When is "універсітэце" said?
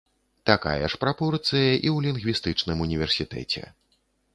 2.91-3.69